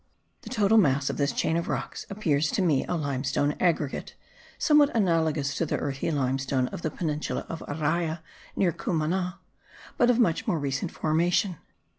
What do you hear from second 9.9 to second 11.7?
but of much more recent formation.